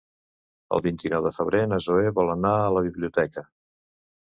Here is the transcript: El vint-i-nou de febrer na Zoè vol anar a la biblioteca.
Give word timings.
El 0.77 0.83
vint-i-nou 0.85 1.21
de 1.29 1.33
febrer 1.37 1.63
na 1.75 1.81
Zoè 1.91 2.17
vol 2.19 2.35
anar 2.39 2.59
a 2.67 2.77
la 2.79 2.87
biblioteca. 2.91 3.51